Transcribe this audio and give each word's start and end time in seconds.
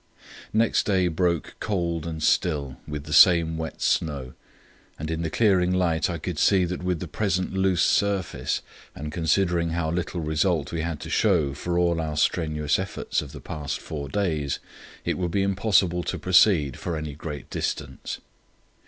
Next 0.51 0.87
day 0.87 1.09
broke 1.09 1.53
cold 1.59 2.07
and 2.07 2.23
still 2.23 2.77
with 2.87 3.03
the 3.03 3.13
same 3.13 3.55
wet 3.55 3.83
snow, 3.83 4.33
and 4.97 5.11
in 5.11 5.21
the 5.21 5.29
clearing 5.29 5.71
light 5.71 6.09
I 6.09 6.17
could 6.17 6.39
see 6.39 6.65
that 6.65 6.81
with 6.81 6.99
the 6.99 7.07
present 7.07 7.53
loose 7.53 7.83
surface, 7.83 8.63
and 8.95 9.11
considering 9.11 9.69
how 9.77 9.91
little 9.91 10.19
result 10.21 10.71
we 10.71 10.81
had 10.81 10.99
to 11.01 11.11
show 11.11 11.53
for 11.53 11.77
all 11.77 12.01
our 12.01 12.17
strenuous 12.17 12.79
efforts 12.79 13.21
of 13.21 13.31
the 13.31 13.39
past 13.41 13.79
four 13.79 14.09
days, 14.09 14.57
it 15.05 15.19
would 15.19 15.29
be 15.29 15.43
impossible 15.43 16.01
to 16.05 16.17
proceed 16.17 16.79
for 16.79 16.97
any 16.97 17.13
great 17.13 17.51
distance. 17.51 18.17